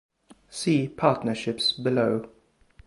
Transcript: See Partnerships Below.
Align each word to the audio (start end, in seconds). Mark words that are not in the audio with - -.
See 0.49 0.87
Partnerships 0.87 1.73
Below. 1.73 2.27